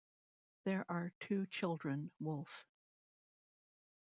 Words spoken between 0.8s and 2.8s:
are two children, Wolf